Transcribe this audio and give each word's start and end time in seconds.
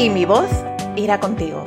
y 0.00 0.08
mi 0.08 0.24
voz 0.24 0.48
irá 0.96 1.20
contigo. 1.20 1.62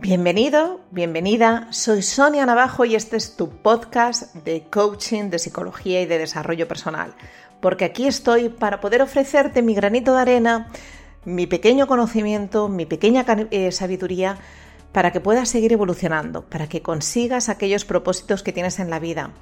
Bienvenido, 0.00 0.80
bienvenida, 0.90 1.68
soy 1.70 2.00
Sonia 2.00 2.46
Navajo 2.46 2.86
y 2.86 2.94
este 2.94 3.18
es 3.18 3.36
tu 3.36 3.50
podcast 3.50 4.34
de 4.36 4.64
coaching, 4.70 5.24
de 5.28 5.38
psicología 5.38 6.00
y 6.00 6.06
de 6.06 6.16
desarrollo 6.16 6.66
personal, 6.66 7.12
porque 7.60 7.84
aquí 7.84 8.06
estoy 8.06 8.48
para 8.48 8.80
poder 8.80 9.02
ofrecerte 9.02 9.60
mi 9.60 9.74
granito 9.74 10.14
de 10.14 10.20
arena, 10.22 10.68
mi 11.26 11.46
pequeño 11.46 11.86
conocimiento, 11.86 12.70
mi 12.70 12.86
pequeña 12.86 13.26
eh, 13.50 13.70
sabiduría, 13.70 14.38
para 14.92 15.12
que 15.12 15.20
puedas 15.20 15.50
seguir 15.50 15.74
evolucionando, 15.74 16.46
para 16.48 16.70
que 16.70 16.80
consigas 16.80 17.50
aquellos 17.50 17.84
propósitos 17.84 18.42
que 18.42 18.54
tienes 18.54 18.78
en 18.78 18.88
la 18.88 18.98
vida, 18.98 19.32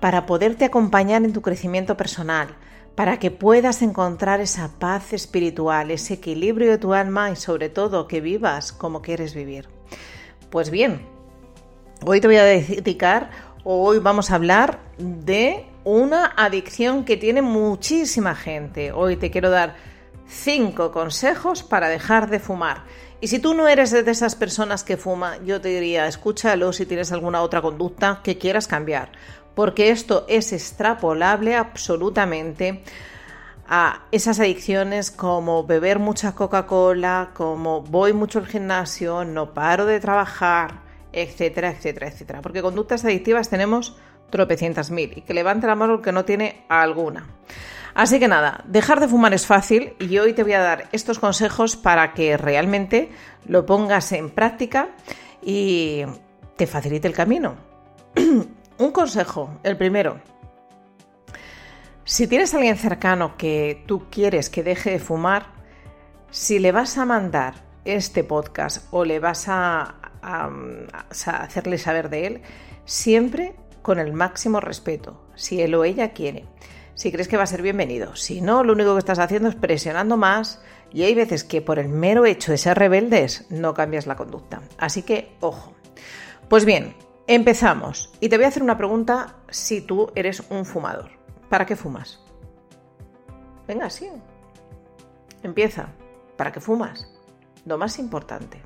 para 0.00 0.26
poderte 0.26 0.64
acompañar 0.64 1.24
en 1.24 1.32
tu 1.32 1.42
crecimiento 1.42 1.96
personal, 1.96 2.56
para 2.94 3.18
que 3.18 3.30
puedas 3.30 3.82
encontrar 3.82 4.40
esa 4.40 4.78
paz 4.78 5.12
espiritual, 5.12 5.90
ese 5.90 6.14
equilibrio 6.14 6.70
de 6.70 6.78
tu 6.78 6.94
alma 6.94 7.30
y 7.30 7.36
sobre 7.36 7.68
todo 7.68 8.06
que 8.06 8.20
vivas 8.20 8.72
como 8.72 9.02
quieres 9.02 9.34
vivir. 9.34 9.68
Pues 10.50 10.70
bien, 10.70 11.02
hoy 12.04 12.20
te 12.20 12.28
voy 12.28 12.36
a 12.36 12.44
dedicar, 12.44 13.30
hoy 13.64 13.98
vamos 13.98 14.30
a 14.30 14.36
hablar 14.36 14.80
de 14.98 15.66
una 15.84 16.32
adicción 16.36 17.04
que 17.04 17.16
tiene 17.16 17.42
muchísima 17.42 18.34
gente. 18.34 18.92
Hoy 18.92 19.16
te 19.16 19.30
quiero 19.30 19.50
dar 19.50 19.74
cinco 20.26 20.92
consejos 20.92 21.62
para 21.62 21.88
dejar 21.88 22.30
de 22.30 22.38
fumar. 22.38 22.84
Y 23.20 23.28
si 23.28 23.38
tú 23.38 23.54
no 23.54 23.68
eres 23.68 23.90
de 23.90 24.10
esas 24.10 24.34
personas 24.34 24.84
que 24.84 24.96
fuma, 24.96 25.38
yo 25.44 25.60
te 25.60 25.68
diría, 25.68 26.06
escúchalo 26.06 26.72
si 26.72 26.84
tienes 26.84 27.10
alguna 27.10 27.42
otra 27.42 27.62
conducta 27.62 28.20
que 28.22 28.38
quieras 28.38 28.66
cambiar 28.66 29.12
porque 29.54 29.90
esto 29.90 30.24
es 30.28 30.52
extrapolable 30.52 31.56
absolutamente 31.56 32.82
a 33.66 34.02
esas 34.12 34.40
adicciones 34.40 35.10
como 35.10 35.64
beber 35.64 35.98
mucha 35.98 36.34
Coca-Cola, 36.34 37.30
como 37.34 37.82
voy 37.82 38.12
mucho 38.12 38.38
al 38.38 38.46
gimnasio, 38.46 39.24
no 39.24 39.54
paro 39.54 39.86
de 39.86 40.00
trabajar, 40.00 40.82
etcétera, 41.12 41.70
etcétera, 41.70 42.08
etcétera. 42.08 42.42
Porque 42.42 42.62
conductas 42.62 43.04
adictivas 43.04 43.48
tenemos 43.48 43.96
tropecientas 44.30 44.90
mil 44.90 45.12
y 45.16 45.22
que 45.22 45.34
levante 45.34 45.66
la 45.66 45.76
mano 45.76 45.94
el 45.94 46.02
que 46.02 46.12
no 46.12 46.24
tiene 46.24 46.64
alguna. 46.68 47.26
Así 47.94 48.18
que 48.18 48.26
nada, 48.26 48.64
dejar 48.66 48.98
de 48.98 49.06
fumar 49.06 49.32
es 49.34 49.46
fácil 49.46 49.94
y 50.00 50.18
hoy 50.18 50.32
te 50.32 50.42
voy 50.42 50.54
a 50.54 50.60
dar 50.60 50.88
estos 50.90 51.20
consejos 51.20 51.76
para 51.76 52.12
que 52.12 52.36
realmente 52.36 53.10
lo 53.46 53.64
pongas 53.66 54.10
en 54.12 54.30
práctica 54.30 54.88
y 55.40 56.02
te 56.56 56.66
facilite 56.66 57.06
el 57.06 57.14
camino. 57.14 57.54
Un 58.76 58.90
consejo, 58.90 59.58
el 59.62 59.76
primero. 59.76 60.20
Si 62.04 62.26
tienes 62.26 62.52
a 62.52 62.56
alguien 62.56 62.76
cercano 62.76 63.36
que 63.36 63.84
tú 63.86 64.06
quieres 64.10 64.50
que 64.50 64.62
deje 64.62 64.90
de 64.90 64.98
fumar, 64.98 65.46
si 66.30 66.58
le 66.58 66.72
vas 66.72 66.98
a 66.98 67.04
mandar 67.04 67.54
este 67.84 68.24
podcast 68.24 68.88
o 68.90 69.04
le 69.04 69.20
vas 69.20 69.46
a, 69.48 69.94
hacerle 70.20 71.78
saber 71.78 72.10
de 72.10 72.26
él, 72.26 72.42
siempre 72.84 73.54
con 73.82 74.00
el 74.00 74.12
máximo 74.12 74.60
respeto, 74.60 75.24
si 75.36 75.62
él 75.62 75.74
o 75.74 75.84
ella 75.84 76.12
quiere. 76.12 76.46
Si 76.94 77.12
crees 77.12 77.28
que 77.28 77.36
va 77.36 77.44
a 77.44 77.46
ser 77.46 77.62
bienvenido. 77.62 78.16
Si 78.16 78.40
no, 78.40 78.64
lo 78.64 78.72
único 78.72 78.94
que 78.94 79.00
estás 79.00 79.18
haciendo 79.18 79.48
es 79.48 79.54
presionando 79.54 80.16
más 80.16 80.62
y 80.92 81.02
hay 81.02 81.14
veces 81.14 81.44
que 81.44 81.60
por 81.60 81.78
el 81.78 81.88
mero 81.88 82.24
hecho 82.24 82.52
de 82.52 82.58
ser 82.58 82.78
rebeldes 82.78 83.46
no 83.50 83.74
cambias 83.74 84.06
la 84.06 84.16
conducta. 84.16 84.62
Así 84.78 85.02
que, 85.02 85.32
ojo. 85.40 85.74
Pues 86.48 86.64
bien, 86.64 86.94
Empezamos. 87.26 88.12
Y 88.20 88.28
te 88.28 88.36
voy 88.36 88.44
a 88.44 88.48
hacer 88.48 88.62
una 88.62 88.76
pregunta 88.76 89.36
si 89.48 89.80
tú 89.80 90.12
eres 90.14 90.42
un 90.50 90.66
fumador. 90.66 91.10
¿Para 91.48 91.64
qué 91.64 91.74
fumas? 91.74 92.20
Venga, 93.66 93.88
sí. 93.88 94.10
Empieza. 95.42 95.88
¿Para 96.36 96.52
qué 96.52 96.60
fumas? 96.60 97.10
Lo 97.64 97.78
más 97.78 97.98
importante 97.98 98.60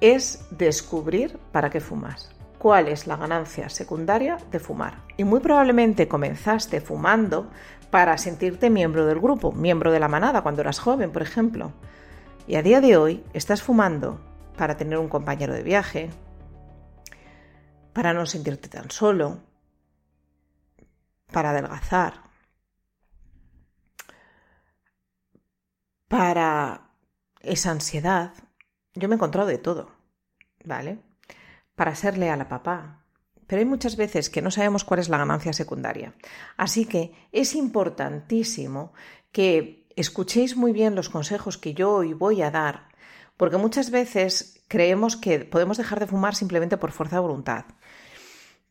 es 0.00 0.46
descubrir 0.52 1.38
para 1.50 1.70
qué 1.70 1.80
fumas. 1.80 2.30
¿Cuál 2.58 2.86
es 2.86 3.08
la 3.08 3.16
ganancia 3.16 3.68
secundaria 3.68 4.38
de 4.52 4.60
fumar? 4.60 4.98
Y 5.16 5.24
muy 5.24 5.40
probablemente 5.40 6.06
comenzaste 6.06 6.80
fumando 6.80 7.50
para 7.90 8.16
sentirte 8.16 8.70
miembro 8.70 9.06
del 9.06 9.18
grupo, 9.18 9.50
miembro 9.50 9.90
de 9.90 9.98
la 9.98 10.08
manada 10.08 10.42
cuando 10.42 10.60
eras 10.60 10.78
joven, 10.78 11.10
por 11.10 11.22
ejemplo. 11.22 11.72
Y 12.46 12.54
a 12.54 12.62
día 12.62 12.80
de 12.80 12.96
hoy 12.96 13.24
estás 13.32 13.60
fumando 13.60 14.20
para 14.56 14.76
tener 14.76 14.98
un 14.98 15.08
compañero 15.08 15.52
de 15.52 15.62
viaje, 15.62 16.10
para 17.92 18.12
no 18.12 18.26
sentirte 18.26 18.68
tan 18.68 18.90
solo, 18.90 19.40
para 21.32 21.50
adelgazar, 21.50 22.22
para 26.08 26.90
esa 27.40 27.70
ansiedad. 27.70 28.34
Yo 28.94 29.08
me 29.08 29.14
he 29.14 29.16
encontrado 29.16 29.48
de 29.48 29.58
todo, 29.58 29.90
¿vale? 30.64 30.98
Para 31.74 31.94
ser 31.94 32.18
leal 32.18 32.40
a 32.40 32.48
papá. 32.48 33.04
Pero 33.46 33.60
hay 33.60 33.66
muchas 33.66 33.96
veces 33.96 34.30
que 34.30 34.42
no 34.42 34.50
sabemos 34.50 34.84
cuál 34.84 35.00
es 35.00 35.08
la 35.08 35.18
ganancia 35.18 35.52
secundaria. 35.52 36.14
Así 36.56 36.84
que 36.84 37.14
es 37.32 37.54
importantísimo 37.54 38.92
que 39.32 39.88
escuchéis 39.96 40.56
muy 40.56 40.72
bien 40.72 40.94
los 40.94 41.08
consejos 41.08 41.58
que 41.58 41.74
yo 41.74 41.92
hoy 41.92 42.12
voy 42.12 42.42
a 42.42 42.50
dar, 42.50 42.88
porque 43.36 43.56
muchas 43.56 43.90
veces 43.90 44.62
creemos 44.68 45.16
que 45.16 45.40
podemos 45.40 45.78
dejar 45.78 46.00
de 46.00 46.06
fumar 46.06 46.34
simplemente 46.34 46.76
por 46.76 46.92
fuerza 46.92 47.16
de 47.16 47.22
voluntad. 47.22 47.64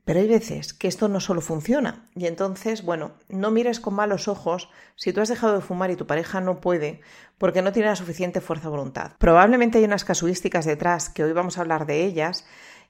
Pero 0.10 0.22
hay 0.22 0.28
veces 0.28 0.74
que 0.74 0.88
esto 0.88 1.08
no 1.08 1.20
solo 1.20 1.40
funciona 1.40 2.10
y 2.16 2.26
entonces, 2.26 2.84
bueno, 2.84 3.12
no 3.30 3.52
mires 3.52 3.80
con 3.80 3.94
malos 3.94 4.28
ojos 4.28 4.68
si 4.96 5.14
tú 5.14 5.22
has 5.22 5.30
dejado 5.30 5.54
de 5.54 5.62
fumar 5.62 5.92
y 5.92 5.96
tu 5.96 6.08
pareja 6.08 6.42
no 6.42 6.62
puede 6.62 7.02
porque 7.38 7.62
no 7.62 7.72
tiene 7.72 7.90
la 7.90 7.96
suficiente 7.96 8.42
fuerza 8.42 8.64
de 8.64 8.70
voluntad. 8.72 9.12
Probablemente 9.20 9.78
hay 9.78 9.84
unas 9.84 10.06
casuísticas 10.06 10.66
detrás 10.66 11.10
que 11.10 11.24
hoy 11.24 11.32
vamos 11.32 11.60
a 11.60 11.62
hablar 11.62 11.86
de 11.86 12.06
ellas 12.06 12.48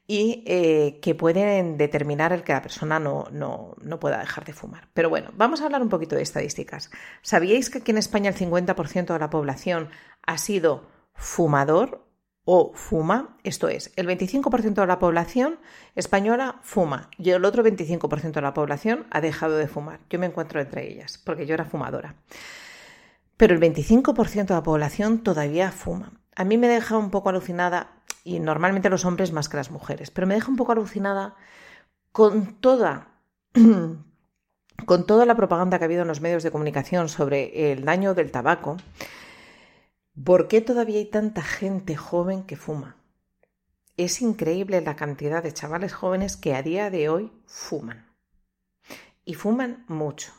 y 0.07 0.45
eh, 0.47 1.01
que 1.01 1.13
pueden 1.13 1.77
determinar 1.77 2.31
el 2.31 2.43
que 2.43 2.53
la 2.53 2.61
persona 2.61 3.01
no, 3.01 3.25
no, 3.33 3.75
no, 3.81 3.99
pueda 3.99 4.19
dejar 4.19 4.45
de 4.45 4.53
fumar. 4.53 4.87
Pero 4.93 5.09
bueno, 5.09 5.31
vamos 5.35 5.59
a 5.59 5.65
hablar 5.65 5.81
un 5.81 5.89
poquito 5.89 6.15
de 6.15 6.21
estadísticas. 6.21 6.89
¿Sabíais 7.21 7.69
que 7.69 7.79
aquí 7.79 7.91
en 7.91 7.97
España 7.97 8.29
el 8.29 8.37
50% 8.37 9.11
de 9.11 9.19
la 9.19 9.29
población 9.29 9.89
ha 10.25 10.37
sido 10.37 10.87
fumador 11.15 12.08
o 12.51 12.71
fuma, 12.73 13.37
esto 13.43 13.67
es, 13.67 13.91
el 13.95 14.07
25% 14.07 14.73
de 14.73 14.87
la 14.87 14.97
población 14.97 15.59
española 15.93 16.55
fuma 16.63 17.11
y 17.15 17.29
el 17.29 17.45
otro 17.45 17.63
25% 17.63 18.31
de 18.31 18.41
la 18.41 18.55
población 18.55 19.05
ha 19.11 19.21
dejado 19.21 19.55
de 19.55 19.67
fumar. 19.67 19.99
Yo 20.09 20.17
me 20.17 20.25
encuentro 20.25 20.59
entre 20.59 20.91
ellas, 20.91 21.21
porque 21.23 21.45
yo 21.45 21.53
era 21.53 21.65
fumadora. 21.65 22.15
Pero 23.37 23.53
el 23.53 23.61
25% 23.61 24.47
de 24.47 24.53
la 24.55 24.63
población 24.63 25.19
todavía 25.19 25.71
fuma. 25.71 26.13
A 26.35 26.43
mí 26.43 26.57
me 26.57 26.67
deja 26.67 26.97
un 26.97 27.11
poco 27.11 27.29
alucinada, 27.29 27.91
y 28.23 28.39
normalmente 28.39 28.89
los 28.89 29.05
hombres 29.05 29.31
más 29.31 29.47
que 29.47 29.57
las 29.57 29.69
mujeres, 29.69 30.09
pero 30.09 30.25
me 30.25 30.33
deja 30.33 30.49
un 30.49 30.57
poco 30.57 30.71
alucinada 30.71 31.35
con 32.11 32.55
toda, 32.55 33.09
con 34.87 35.05
toda 35.05 35.27
la 35.27 35.35
propaganda 35.35 35.77
que 35.77 35.83
ha 35.83 35.85
habido 35.85 36.01
en 36.01 36.07
los 36.07 36.21
medios 36.21 36.41
de 36.41 36.49
comunicación 36.49 37.09
sobre 37.09 37.71
el 37.71 37.85
daño 37.85 38.15
del 38.15 38.31
tabaco 38.31 38.77
¿Por 40.23 40.47
qué 40.47 40.59
todavía 40.59 40.97
hay 40.97 41.05
tanta 41.05 41.41
gente 41.41 41.95
joven 41.95 42.43
que 42.43 42.57
fuma? 42.57 42.97
Es 43.95 44.21
increíble 44.21 44.81
la 44.81 44.95
cantidad 44.95 45.41
de 45.41 45.53
chavales 45.53 45.93
jóvenes 45.93 46.35
que 46.35 46.55
a 46.55 46.61
día 46.61 46.89
de 46.89 47.09
hoy 47.09 47.31
fuman. 47.45 48.05
Y 49.23 49.35
fuman 49.35 49.85
mucho. 49.87 50.33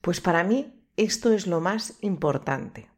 Pues 0.00 0.20
para 0.20 0.44
mí 0.44 0.86
esto 0.96 1.32
es 1.32 1.46
lo 1.46 1.60
más 1.60 1.98
importante. 2.02 2.88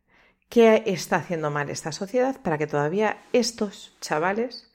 ¿Qué 0.49 0.83
está 0.87 1.17
haciendo 1.17 1.51
mal 1.51 1.71
esta 1.71 1.93
sociedad 1.93 2.41
para 2.43 2.59
que 2.59 2.67
todavía 2.67 3.23
estos 3.33 3.97
chavales 4.01 4.71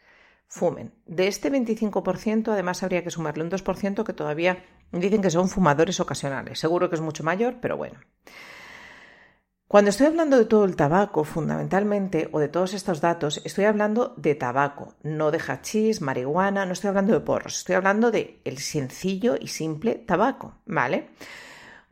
fumen? 0.47 0.93
De 1.05 1.27
este 1.27 1.51
25%, 1.51 2.51
además 2.51 2.81
habría 2.83 3.03
que 3.03 3.11
sumarle 3.11 3.43
un 3.43 3.51
2% 3.51 4.03
que 4.03 4.13
todavía 4.13 4.65
dicen 4.91 5.21
que 5.21 5.29
son 5.29 5.49
fumadores 5.49 5.99
ocasionales. 5.99 6.59
Seguro 6.59 6.89
que 6.89 6.95
es 6.95 7.01
mucho 7.01 7.23
mayor, 7.23 7.57
pero 7.61 7.77
bueno. 7.77 7.99
Cuando 9.71 9.89
estoy 9.89 10.07
hablando 10.07 10.37
de 10.37 10.43
todo 10.43 10.65
el 10.65 10.75
tabaco, 10.75 11.23
fundamentalmente, 11.23 12.27
o 12.33 12.41
de 12.41 12.49
todos 12.49 12.73
estos 12.73 12.99
datos, 12.99 13.41
estoy 13.45 13.63
hablando 13.63 14.13
de 14.17 14.35
tabaco, 14.35 14.95
no 15.01 15.31
de 15.31 15.39
hachís, 15.39 16.01
marihuana, 16.01 16.65
no 16.65 16.73
estoy 16.73 16.89
hablando 16.89 17.13
de 17.13 17.21
porros, 17.21 17.59
estoy 17.59 17.75
hablando 17.75 18.11
de 18.11 18.41
el 18.43 18.57
sencillo 18.57 19.37
y 19.39 19.47
simple 19.47 19.95
tabaco, 19.95 20.55
¿vale? 20.65 21.11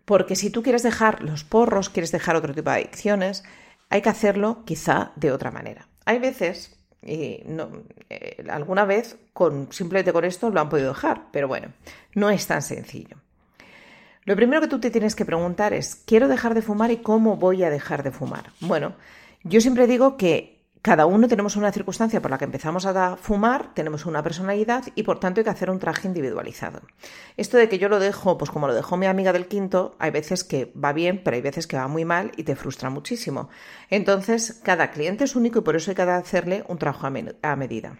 Porque 0.04 0.36
si 0.36 0.50
tú 0.50 0.62
quieres 0.62 0.84
dejar 0.84 1.24
los 1.24 1.46
porros, 1.46 1.90
quieres 1.90 2.12
dejar 2.12 2.36
otro 2.36 2.54
tipo 2.54 2.70
de 2.70 2.76
adicciones, 2.76 3.46
hay 3.90 4.02
que 4.02 4.10
hacerlo 4.10 4.64
quizá 4.66 5.14
de 5.16 5.32
otra 5.32 5.50
manera. 5.50 5.88
Hay 6.04 6.20
veces, 6.20 6.78
y 7.02 7.44
no, 7.46 7.70
eh, 8.10 8.44
alguna 8.50 8.84
vez 8.84 9.16
con 9.32 9.72
simplemente 9.72 10.12
con 10.12 10.26
esto 10.26 10.50
lo 10.50 10.60
han 10.60 10.68
podido 10.68 10.90
dejar, 10.90 11.28
pero 11.32 11.48
bueno, 11.48 11.70
no 12.14 12.30
es 12.30 12.46
tan 12.46 12.62
sencillo. 12.62 13.16
Lo 14.30 14.36
primero 14.36 14.62
que 14.62 14.68
tú 14.68 14.80
te 14.80 14.92
tienes 14.92 15.16
que 15.16 15.26
preguntar 15.26 15.74
es, 15.74 15.96
¿quiero 16.06 16.28
dejar 16.28 16.54
de 16.54 16.62
fumar 16.62 16.92
y 16.92 16.98
cómo 16.98 17.38
voy 17.38 17.64
a 17.64 17.72
dejar 17.72 18.04
de 18.04 18.12
fumar? 18.12 18.52
Bueno, 18.60 18.94
yo 19.44 19.60
siempre 19.60 19.88
digo 19.88 20.18
que 20.18 20.68
cada 20.84 21.08
uno 21.08 21.28
tenemos 21.28 21.56
una 21.56 21.72
circunstancia 21.72 22.22
por 22.22 22.30
la 22.30 22.38
que 22.38 22.46
empezamos 22.46 22.86
a 22.86 23.16
fumar, 23.16 23.74
tenemos 23.74 24.06
una 24.06 24.22
personalidad 24.22 24.84
y 24.94 25.02
por 25.02 25.20
tanto 25.20 25.40
hay 25.40 25.46
que 25.46 25.50
hacer 25.50 25.72
un 25.72 25.80
traje 25.80 26.08
individualizado. 26.08 26.82
Esto 27.38 27.58
de 27.58 27.70
que 27.70 27.80
yo 27.80 27.90
lo 27.90 27.98
dejo, 27.98 28.38
pues 28.38 28.52
como 28.52 28.68
lo 28.68 28.76
dejó 28.76 28.98
mi 28.98 29.08
amiga 29.08 29.34
del 29.34 29.48
quinto, 29.48 29.96
hay 29.98 30.12
veces 30.12 30.44
que 30.44 30.72
va 30.76 30.94
bien, 30.94 31.24
pero 31.24 31.34
hay 31.34 31.42
veces 31.42 31.66
que 31.66 31.78
va 31.78 31.88
muy 31.88 32.06
mal 32.06 32.32
y 32.38 32.44
te 32.44 32.56
frustra 32.56 32.92
muchísimo. 32.92 33.50
Entonces, 33.90 34.62
cada 34.64 34.92
cliente 34.92 35.24
es 35.24 35.36
único 35.36 35.58
y 35.58 35.64
por 35.64 35.76
eso 35.76 35.90
hay 35.90 35.96
que 35.96 36.04
hacerle 36.04 36.64
un 36.68 36.78
trabajo 36.78 37.08
a, 37.08 37.56
medida. 37.56 37.98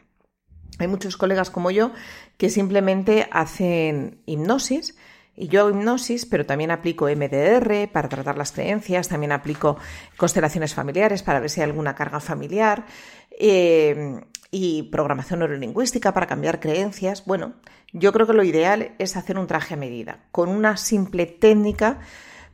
Hay 0.78 0.88
muchos 0.88 1.18
colegas 1.18 1.50
como 1.50 1.72
yo 1.72 1.92
que 2.38 2.52
simplemente 2.52 3.28
hacen 3.32 4.22
hipnosis 4.28 4.96
y 5.36 5.48
yo 5.48 5.62
hago 5.62 5.70
hipnosis, 5.70 6.26
pero 6.26 6.46
también 6.46 6.72
aplico 6.72 7.06
MDR 7.06 7.88
para 7.92 8.10
tratar 8.10 8.38
las 8.38 8.52
creencias, 8.52 9.08
también 9.08 9.32
aplico 9.32 9.78
constelaciones 10.18 10.74
familiares 10.74 11.24
para 11.24 11.40
ver 11.40 11.50
si 11.50 11.62
hay 11.62 11.70
alguna 11.70 11.96
carga 11.96 12.20
familiar 12.20 12.86
eh, 13.32 14.22
y 14.52 14.84
programación 14.84 15.40
neurolingüística 15.40 16.14
para 16.14 16.28
cambiar 16.28 16.60
creencias. 16.60 17.26
Bueno, 17.26 17.54
yo 17.94 18.12
creo 18.12 18.28
que 18.28 18.34
lo 18.34 18.44
ideal 18.44 18.92
es 19.00 19.16
hacer 19.16 19.38
un 19.38 19.48
traje 19.48 19.76
a 19.76 19.78
medida. 19.78 20.20
Con 20.32 20.50
una 20.50 20.76
simple 20.78 21.26
técnica, 21.26 22.00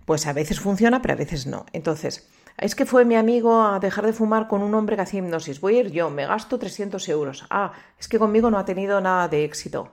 pues 0.06 0.28
a 0.28 0.34
veces 0.34 0.60
funciona, 0.60 1.02
pero 1.02 1.16
a 1.16 1.18
veces 1.18 1.48
no. 1.48 1.66
Entonces, 1.74 2.30
es 2.58 2.76
que 2.76 2.86
fue 2.86 3.04
mi 3.04 3.16
amigo 3.16 3.64
a 3.64 3.80
dejar 3.80 4.06
de 4.06 4.14
fumar 4.14 4.48
con 4.48 4.62
un 4.62 4.76
hombre 4.76 4.96
que 4.96 5.02
hacía 5.02 5.20
hipnosis. 5.20 5.60
Voy 5.60 5.78
a 5.78 5.80
ir 5.80 5.92
yo, 5.92 6.10
me 6.10 6.26
gasto 6.26 6.58
300 6.58 7.10
euros. 7.10 7.46
Ah, 7.50 7.74
es 8.00 8.08
que 8.08 8.20
conmigo 8.20 8.52
no 8.52 8.60
ha 8.60 8.66
tenido 8.66 9.02
nada 9.02 9.28
de 9.28 9.44
éxito. 9.44 9.92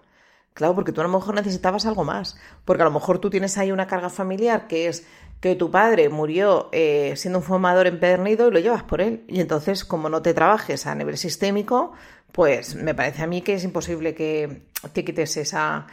Claro, 0.55 0.75
porque 0.75 0.93
tú 0.93 1.01
a 1.01 1.05
lo 1.05 1.11
mejor 1.11 1.35
necesitabas 1.35 1.87
algo 1.87 2.05
más, 2.05 2.37
porque 2.65 2.83
a 2.83 2.85
lo 2.85 2.91
mejor 2.91 3.19
tú 3.19 3.31
tienes 3.31 3.57
ahí 3.57 3.73
una 3.73 3.87
carga 3.87 4.11
familiar 4.11 4.67
que 4.69 4.89
es 4.89 5.07
que 5.41 5.57
tu 5.57 5.71
padre 5.73 6.09
murió 6.09 6.69
eh, 6.71 7.15
siendo 7.17 7.41
un 7.41 7.45
fumador 7.45 7.89
empedernido 7.89 8.47
y 8.47 8.53
lo 8.53 8.61
llevas 8.61 8.85
por 8.85 9.01
él. 9.01 9.25
Y 9.27 9.41
entonces, 9.41 9.85
como 9.85 10.09
no 10.09 10.23
te 10.23 10.35
trabajes 10.35 10.87
a 10.87 10.95
nivel 10.95 11.19
sistémico, 11.19 11.93
pues 12.31 12.77
me 12.77 12.95
parece 12.95 13.23
a 13.23 13.27
mí 13.27 13.43
que 13.43 13.55
es 13.55 13.65
imposible 13.65 14.15
que 14.15 14.63
te 14.93 15.05
quites 15.05 15.37
esa, 15.37 15.89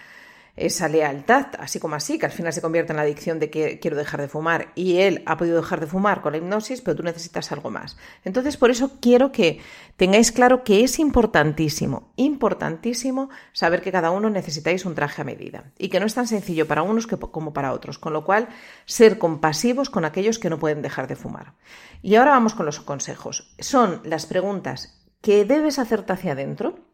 esa 0.60 0.88
lealtad, 0.88 1.48
así 1.60 1.80
como 1.80 1.96
así, 1.96 2.20
que 2.20 2.26
al 2.26 2.32
final 2.32 2.54
se 2.54 2.62
convierte 2.62 2.92
en 2.94 2.98
la 2.98 3.04
adicción 3.04 3.40
de 3.40 3.50
que 3.50 3.80
quiero 3.80 3.98
dejar 3.98 4.22
de 4.22 4.28
fumar 4.28 4.72
y 4.76 4.98
él 4.98 5.24
ha 5.26 5.38
podido 5.38 5.58
dejar 5.58 5.80
de 5.80 5.88
fumar 5.88 6.22
con 6.22 6.34
la 6.34 6.38
hipnosis, 6.38 6.82
pero 6.82 6.98
tú 6.98 7.04
necesitas 7.04 7.52
algo 7.52 7.72
más. 7.72 7.98
Entonces, 8.24 8.58
por 8.58 8.72
eso 8.72 8.98
quiero 9.00 9.32
que 9.32 9.60
tengáis 9.98 10.32
claro 10.32 10.64
que 10.64 10.84
es 10.84 11.00
importantísimo, 11.00 12.12
importantísimo 12.16 13.30
saber 13.54 13.82
que 13.82 13.92
cada 13.92 14.12
uno 14.12 14.30
necesitáis 14.30 14.86
un 14.86 14.96
traje 14.96 15.22
a 15.22 15.26
medida 15.26 15.72
y 15.78 15.90
que 15.90 16.00
no 16.00 16.06
es 16.06 16.14
tan 16.14 16.28
sencillo 16.28 16.68
para 16.68 16.84
unos 16.84 17.08
como 17.08 17.54
para 17.54 17.74
otros, 17.74 17.98
con 17.98 18.14
lo 18.14 18.26
cual 18.26 18.50
ser 18.86 19.18
compasivos 19.18 19.90
con 19.90 20.06
aquellos 20.06 20.40
que 20.40 20.50
no 20.50 20.60
pueden 20.60 20.82
dejar 20.82 21.08
de 21.08 21.16
fumar. 21.16 21.54
Y 22.02 22.16
ahora 22.16 22.32
vamos 22.32 22.54
con 22.54 22.66
los 22.66 22.80
consejos. 22.80 23.54
Son 23.60 24.02
las 24.04 24.26
preguntas 24.26 25.00
que 25.22 25.46
debes 25.46 25.80
hacerte 25.80 26.14
hacia 26.14 26.32
adentro 26.34 26.89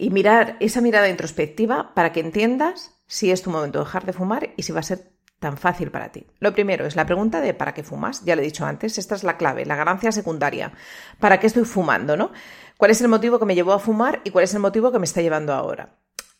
y 0.00 0.08
mirar 0.08 0.56
esa 0.60 0.80
mirada 0.80 1.10
introspectiva 1.10 1.92
para 1.94 2.10
que 2.10 2.20
entiendas 2.20 2.92
si 3.06 3.30
es 3.30 3.42
tu 3.42 3.50
momento 3.50 3.78
de 3.78 3.84
dejar 3.84 4.06
de 4.06 4.14
fumar 4.14 4.50
y 4.56 4.62
si 4.62 4.72
va 4.72 4.80
a 4.80 4.82
ser 4.82 5.12
tan 5.38 5.58
fácil 5.58 5.90
para 5.90 6.10
ti. 6.10 6.26
Lo 6.38 6.54
primero 6.54 6.86
es 6.86 6.96
la 6.96 7.04
pregunta 7.04 7.42
de 7.42 7.52
¿para 7.52 7.74
qué 7.74 7.82
fumas? 7.82 8.24
Ya 8.24 8.34
lo 8.34 8.40
he 8.40 8.44
dicho 8.46 8.64
antes, 8.64 8.96
esta 8.96 9.14
es 9.14 9.24
la 9.24 9.36
clave, 9.36 9.66
la 9.66 9.76
ganancia 9.76 10.10
secundaria. 10.10 10.72
¿Para 11.18 11.38
qué 11.38 11.46
estoy 11.46 11.64
fumando, 11.64 12.16
no? 12.16 12.30
¿Cuál 12.78 12.92
es 12.92 13.00
el 13.02 13.08
motivo 13.08 13.38
que 13.38 13.44
me 13.44 13.54
llevó 13.54 13.74
a 13.74 13.78
fumar 13.78 14.22
y 14.24 14.30
cuál 14.30 14.44
es 14.44 14.54
el 14.54 14.60
motivo 14.60 14.90
que 14.90 14.98
me 14.98 15.04
está 15.04 15.20
llevando 15.20 15.52
ahora? 15.52 15.98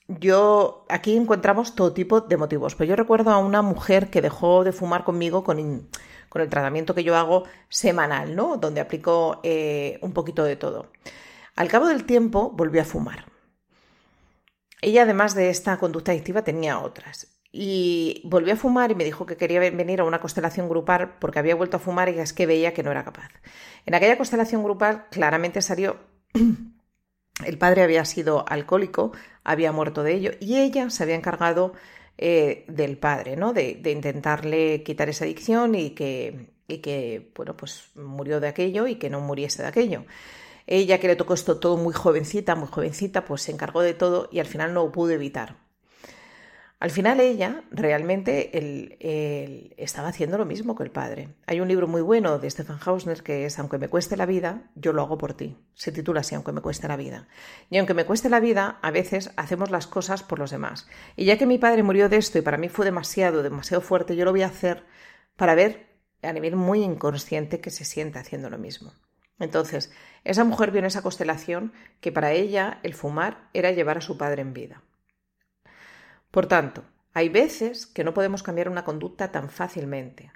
Yo 0.09 0.87
aquí 0.89 1.15
encontramos 1.15 1.75
todo 1.75 1.93
tipo 1.93 2.23
de 2.23 2.39
motivos, 2.39 2.75
pero 2.75 2.89
yo 2.89 2.97
recuerdo 2.97 3.31
a 3.31 3.39
una 3.39 3.61
mujer 3.61 4.09
que 4.09 4.23
dejó 4.23 4.65
de 4.65 4.73
fumar 4.73 5.05
conmigo 5.05 5.45
con, 5.45 5.89
con 6.31 6.41
el 6.41 6.49
tratamiento 6.49 6.95
que 6.95 7.05
yo 7.05 7.15
hago 7.15 7.45
semanal, 7.69 8.35
¿no? 8.35 8.57
Donde 8.57 8.81
aplico 8.81 9.41
eh, 9.43 9.99
un 10.01 10.12
poquito 10.12 10.45
de 10.45 10.57
todo. 10.57 10.87
Al 11.57 11.69
cabo 11.69 11.89
del 11.89 12.05
tiempo 12.05 12.51
volvió 12.51 12.81
a 12.81 12.87
fumar. 12.87 13.27
Ella, 14.82 15.03
además 15.03 15.35
de 15.35 15.50
esta 15.50 15.77
conducta 15.79 16.12
adictiva, 16.12 16.43
tenía 16.43 16.79
otras. 16.79 17.29
Y 17.53 18.23
volvió 18.25 18.55
a 18.55 18.56
fumar 18.56 18.93
y 18.93 18.94
me 18.94 19.05
dijo 19.05 19.27
que 19.27 19.37
quería 19.37 19.59
venir 19.59 20.00
a 20.00 20.05
una 20.05 20.21
constelación 20.21 20.69
grupal 20.69 21.17
porque 21.19 21.41
había 21.41 21.56
vuelto 21.56 21.79
a 21.79 21.81
fumar 21.81 22.09
y 22.09 22.19
es 22.19 22.32
que 22.32 22.47
veía 22.47 22.73
que 22.73 22.82
no 22.82 22.93
era 22.93 23.05
capaz. 23.05 23.31
En 23.87 23.94
aquella 23.94 24.17
constelación 24.17 24.62
grupal 24.62 25.06
claramente 25.11 25.61
salió 25.61 25.97
el 27.44 27.59
padre 27.59 27.82
había 27.82 28.05
sido 28.05 28.44
alcohólico, 28.49 29.12
había 29.43 29.73
muerto 29.73 30.03
de 30.05 30.15
ello 30.15 30.31
y 30.38 30.59
ella 30.59 30.91
se 30.91 31.03
había 31.03 31.17
encargado 31.17 31.73
eh, 32.19 32.65
del 32.69 32.99
padre, 32.99 33.37
¿no? 33.37 33.53
De, 33.53 33.79
de, 33.81 33.93
intentarle 33.93 34.83
quitar 34.83 35.09
esa 35.09 35.25
adicción 35.25 35.75
y 35.75 35.91
que, 35.91 36.50
y 36.69 36.79
que, 36.79 37.33
bueno, 37.35 37.56
pues 37.56 37.91
murió 37.94 38.41
de 38.41 38.49
aquello 38.49 38.87
y 38.87 38.97
que 38.97 39.11
no 39.11 39.21
muriese 39.21 39.62
de 39.62 39.69
aquello. 39.69 40.05
Ella 40.70 41.00
que 41.00 41.08
le 41.08 41.17
tocó 41.17 41.34
esto 41.34 41.58
todo 41.58 41.76
muy 41.76 41.93
jovencita, 41.93 42.55
muy 42.55 42.69
jovencita, 42.69 43.25
pues 43.25 43.43
se 43.43 43.50
encargó 43.50 43.82
de 43.82 43.93
todo 43.93 44.28
y 44.31 44.38
al 44.38 44.46
final 44.46 44.72
no 44.72 44.84
lo 44.84 44.93
pudo 44.93 45.11
evitar. 45.11 45.56
Al 46.78 46.90
final 46.90 47.20
ella 47.20 47.64
realmente 47.72 49.75
estaba 49.76 50.08
haciendo 50.08 50.38
lo 50.38 50.46
mismo 50.46 50.76
que 50.76 50.84
el 50.84 50.90
padre. 50.90 51.34
Hay 51.46 51.61
un 51.61 51.69
libro 51.69 51.88
muy 51.88 52.00
bueno 52.00 52.38
de 52.38 52.49
Stefan 52.49 52.78
Hausner 52.82 53.22
que 53.22 53.44
es 53.44 53.58
Aunque 53.58 53.76
me 53.76 53.88
cueste 53.88 54.17
la 54.17 54.25
vida, 54.25 54.70
yo 54.76 54.94
lo 54.94 55.02
hago 55.02 55.19
por 55.19 55.34
ti. 55.34 55.58
Se 55.75 55.93
titula 55.93 56.20
así, 56.20 56.37
Aunque 56.37 56.52
me 56.52 56.62
cueste 56.62 56.88
la 56.88 56.96
vida. 56.96 57.26
Y 57.69 57.76
aunque 57.76 57.93
me 57.93 58.06
cueste 58.06 58.31
la 58.31 58.40
vida, 58.40 58.78
a 58.81 58.90
veces 58.93 59.32
hacemos 59.37 59.70
las 59.70 59.88
cosas 59.88 60.23
por 60.23 60.38
los 60.38 60.52
demás. 60.52 60.88
Y 61.16 61.26
ya 61.26 61.37
que 61.37 61.46
mi 61.46 61.58
padre 61.58 61.82
murió 61.82 62.08
de 62.08 62.16
esto 62.16 62.38
y 62.38 62.43
para 62.43 62.56
mí 62.56 62.69
fue 62.69 62.87
demasiado, 62.87 63.43
demasiado 63.43 63.82
fuerte, 63.82 64.16
yo 64.16 64.25
lo 64.25 64.31
voy 64.31 64.43
a 64.43 64.46
hacer 64.46 64.84
para 65.37 65.55
ver 65.55 65.88
a 66.23 66.32
nivel 66.32 66.55
muy 66.55 66.82
inconsciente 66.82 67.61
que 67.61 67.70
se 67.70 67.84
siente 67.84 68.20
haciendo 68.20 68.49
lo 68.49 68.56
mismo. 68.56 68.93
Entonces, 69.40 69.90
esa 70.22 70.44
mujer 70.44 70.70
vio 70.70 70.78
en 70.78 70.84
esa 70.84 71.02
constelación 71.02 71.72
que 72.00 72.12
para 72.12 72.32
ella 72.32 72.78
el 72.82 72.94
fumar 72.94 73.48
era 73.52 73.72
llevar 73.72 73.98
a 73.98 74.02
su 74.02 74.16
padre 74.16 74.42
en 74.42 74.52
vida. 74.52 74.82
Por 76.31 76.46
tanto, 76.46 76.84
hay 77.12 77.28
veces 77.28 77.87
que 77.87 78.04
no 78.04 78.14
podemos 78.14 78.42
cambiar 78.42 78.69
una 78.69 78.84
conducta 78.84 79.32
tan 79.32 79.50
fácilmente. 79.50 80.31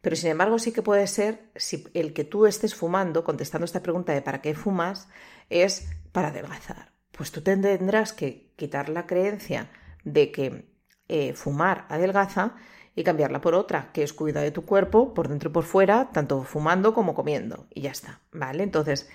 Pero 0.00 0.16
sin 0.16 0.30
embargo 0.30 0.58
sí 0.58 0.72
que 0.72 0.82
puede 0.82 1.06
ser 1.06 1.50
si 1.56 1.86
el 1.94 2.12
que 2.12 2.24
tú 2.24 2.46
estés 2.46 2.74
fumando, 2.74 3.24
contestando 3.24 3.64
esta 3.64 3.82
pregunta 3.82 4.12
de 4.12 4.22
¿para 4.22 4.40
qué 4.40 4.54
fumas? 4.54 5.08
es 5.50 5.88
para 6.12 6.28
adelgazar. 6.28 6.92
Pues 7.10 7.30
tú 7.30 7.42
tendrás 7.42 8.12
que 8.12 8.52
quitar 8.56 8.88
la 8.88 9.06
creencia 9.06 9.70
de 10.04 10.30
que 10.30 10.68
eh, 11.08 11.32
fumar 11.34 11.86
adelgaza 11.88 12.54
y 12.94 13.04
cambiarla 13.04 13.40
por 13.40 13.54
otra, 13.54 13.90
que 13.92 14.02
es 14.02 14.12
cuida 14.12 14.40
de 14.40 14.50
tu 14.50 14.64
cuerpo 14.64 15.14
por 15.14 15.28
dentro 15.28 15.50
y 15.50 15.52
por 15.52 15.64
fuera, 15.64 16.10
tanto 16.12 16.42
fumando 16.42 16.94
como 16.94 17.14
comiendo. 17.14 17.66
Y 17.70 17.82
ya 17.82 17.90
está, 17.90 18.20
¿vale? 18.32 18.62
Entonces, 18.62 19.08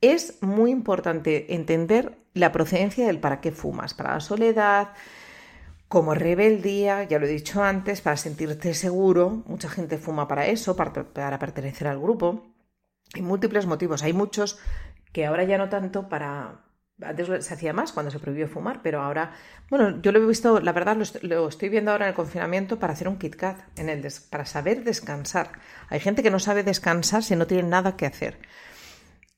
es 0.00 0.42
muy 0.42 0.70
importante 0.70 1.54
entender 1.54 2.18
la 2.34 2.52
procedencia 2.52 3.06
del 3.06 3.20
para 3.20 3.40
qué 3.40 3.52
fumas, 3.52 3.94
para 3.94 4.14
la 4.14 4.20
soledad, 4.20 4.88
como 5.88 6.14
rebeldía, 6.14 7.04
ya 7.04 7.18
lo 7.18 7.26
he 7.26 7.30
dicho 7.30 7.62
antes, 7.62 8.00
para 8.00 8.16
sentirte 8.16 8.74
seguro. 8.74 9.42
Mucha 9.46 9.68
gente 9.68 9.98
fuma 9.98 10.28
para 10.28 10.46
eso, 10.46 10.76
para, 10.76 10.92
para 10.92 11.38
pertenecer 11.38 11.88
al 11.88 11.98
grupo. 11.98 12.54
Hay 13.14 13.22
múltiples 13.22 13.66
motivos, 13.66 14.02
hay 14.02 14.12
muchos 14.12 14.58
que 15.12 15.24
ahora 15.26 15.44
ya 15.44 15.56
no 15.56 15.70
tanto 15.70 16.08
para, 16.08 16.67
antes 17.02 17.44
se 17.44 17.54
hacía 17.54 17.72
más 17.72 17.92
cuando 17.92 18.10
se 18.10 18.18
prohibió 18.18 18.48
fumar, 18.48 18.80
pero 18.82 19.02
ahora, 19.02 19.32
bueno, 19.70 20.00
yo 20.02 20.12
lo 20.12 20.22
he 20.22 20.26
visto, 20.26 20.60
la 20.60 20.72
verdad 20.72 20.96
lo, 21.22 21.48
estoy 21.48 21.68
viendo 21.68 21.92
ahora 21.92 22.06
en 22.06 22.10
el 22.10 22.14
confinamiento 22.14 22.78
para 22.78 22.92
hacer 22.92 23.08
un 23.08 23.18
Kit 23.18 23.36
Kat, 23.36 23.58
en 23.78 23.88
el 23.88 24.06
para 24.30 24.44
saber 24.46 24.84
descansar. 24.84 25.52
Hay 25.88 26.00
gente 26.00 26.22
que 26.22 26.30
no 26.30 26.38
sabe 26.38 26.62
descansar 26.62 27.22
si 27.22 27.36
no 27.36 27.46
tiene 27.46 27.68
nada 27.68 27.96
que 27.96 28.06
hacer 28.06 28.38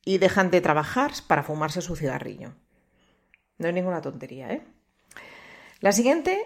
y 0.03 0.17
dejan 0.17 0.49
de 0.49 0.61
trabajar 0.61 1.11
para 1.27 1.43
fumarse 1.43 1.81
su 1.81 1.95
cigarrillo. 1.95 2.53
No 3.57 3.67
hay 3.67 3.73
ninguna 3.73 4.01
tontería, 4.01 4.51
¿eh? 4.51 4.65
La 5.79 5.91
siguiente, 5.91 6.39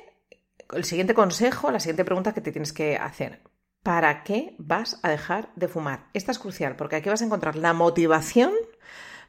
el 0.74 0.84
siguiente 0.84 1.14
consejo, 1.14 1.72
la 1.72 1.80
siguiente 1.80 2.06
pregunta 2.06 2.34
que 2.34 2.42
te 2.42 2.52
tienes 2.52 2.74
que 2.74 2.98
hacer. 2.98 3.42
¿Para 3.84 4.24
qué 4.24 4.56
vas 4.58 5.00
a 5.04 5.10
dejar 5.10 5.50
de 5.56 5.68
fumar? 5.68 6.08
Esta 6.14 6.32
es 6.32 6.40
crucial 6.40 6.76
porque 6.76 6.98
aquí 6.98 7.10
vas 7.10 7.22
a 7.22 7.26
encontrar 7.26 7.56
la 7.56 7.74
motivación 7.74 8.52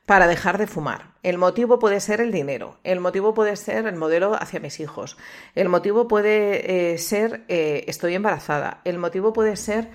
para 0.07 0.29
dejar 0.29 0.57
de 0.57 0.67
fumar. 0.67 1.15
El 1.23 1.37
motivo 1.37 1.79
puede 1.79 2.01
ser 2.01 2.21
el 2.21 2.33
dinero, 2.33 2.79
el 2.85 3.01
motivo 3.01 3.35
puede 3.35 3.57
ser 3.57 3.87
el 3.87 3.97
modelo 3.97 4.35
hacia 4.41 4.61
mis 4.61 4.81
hijos, 4.81 5.19
el 5.55 5.69
motivo 5.69 6.07
puede 6.07 6.93
eh, 6.93 6.99
ser 6.99 7.45
eh, 7.49 7.85
estoy 7.89 8.15
embarazada, 8.15 8.81
el 8.85 8.99
motivo 8.99 9.33
puede 9.33 9.57
ser 9.57 9.91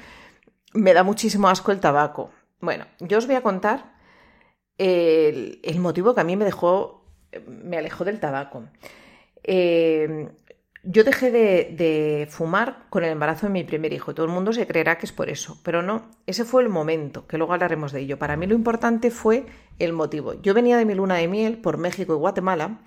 me 0.74 0.94
da 0.94 1.03
muchísimo 1.03 1.48
asco 1.48 1.72
el 1.72 1.80
tabaco. 1.80 2.32
Bueno, 2.60 2.86
yo 3.00 3.18
os 3.18 3.27
voy 3.27 3.36
a 3.36 3.41
contar 3.41 3.94
el, 4.77 5.60
motivo 5.80 6.13
que 6.13 6.22
a 6.22 6.24
mí 6.24 6.36
me 6.36 6.46
dejó, 6.46 7.06
me 7.48 7.77
alejó 7.77 8.03
del 8.06 8.20
tabaco. 8.20 8.65
Eh, 9.44 10.30
yo 10.83 11.03
dejé 11.03 11.29
de, 11.31 12.27
fumar 12.29 12.85
con 12.89 13.03
el 13.03 13.11
embarazo 13.11 13.45
de 13.47 13.53
mi 13.53 13.63
primer 13.63 13.93
hijo. 13.93 14.15
Todo 14.15 14.25
el 14.25 14.31
mundo 14.31 14.51
se 14.51 14.65
creerá 14.65 14.97
que 14.97 15.05
es 15.05 15.11
por 15.11 15.29
eso, 15.29 15.59
pero 15.63 15.81
no. 15.81 16.09
Ese 16.25 16.43
fue 16.43 16.63
el 16.63 16.69
momento, 16.69 17.27
que 17.27 17.38
luego 17.38 17.53
hablaremos 17.53 17.91
de 17.91 18.01
ello. 18.01 18.17
Para 18.17 18.35
mí 18.35 18.47
lo 18.47 18.55
importante 18.55 19.11
fue 19.11 19.45
el 19.77 19.93
motivo. 19.93 20.41
Yo 20.41 20.53
venía 20.53 20.77
de 20.77 20.85
mi 20.85 20.95
luna 20.95 21.15
de 21.15 21.27
miel 21.27 21.57
por 21.59 21.77
México 21.77 22.13
y 22.13 22.17
Guatemala 22.17 22.79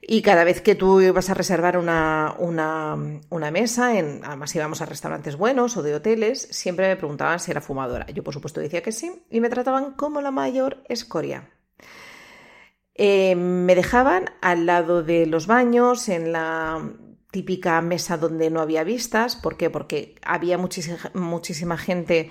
Y 0.00 0.22
cada 0.22 0.42
vez 0.42 0.60
que 0.60 0.74
tú 0.74 1.00
ibas 1.00 1.30
a 1.30 1.34
reservar 1.34 1.76
una, 1.78 2.34
una, 2.38 3.50
mesa, 3.52 3.96
en, 3.96 4.22
además 4.24 4.54
íbamos 4.56 4.80
a 4.80 4.86
restaurantes 4.86 5.36
buenos 5.36 5.76
o 5.76 5.82
de 5.82 5.94
hoteles, 5.94 6.48
siempre 6.50 6.88
me 6.88 6.96
preguntaban 6.96 7.38
si 7.38 7.50
era 7.50 7.60
fumadora. 7.60 8.06
Yo, 8.06 8.24
por 8.24 8.34
supuesto, 8.34 8.60
decía 8.60 8.82
que 8.82 8.92
sí 8.92 9.22
y 9.30 9.40
me 9.40 9.50
trataban 9.50 9.92
como 9.92 10.20
la 10.20 10.30
mayor 10.32 10.78
escoria. 10.88 11.48
Eh, 13.00 13.36
me 13.36 13.76
dejaban 13.76 14.26
al 14.40 14.66
lado 14.66 15.04
de 15.04 15.26
los 15.26 15.46
baños, 15.46 16.08
en 16.08 16.32
la 16.32 16.90
típica 17.30 17.80
mesa 17.80 18.16
donde 18.16 18.50
no 18.50 18.60
había 18.60 18.82
vistas. 18.84 19.36
¿Por 19.36 19.56
qué? 19.56 19.70
Porque 19.70 20.16
había 20.22 20.58
muchísima, 20.58 21.78
gente 21.78 22.30